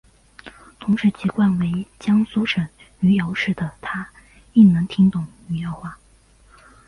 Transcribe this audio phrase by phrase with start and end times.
[0.79, 2.67] 同时籍贯为浙江省
[3.01, 4.09] 余姚市的她
[4.53, 5.99] 亦能听懂余姚话。